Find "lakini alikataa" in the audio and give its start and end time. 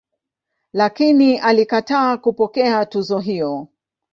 0.73-2.17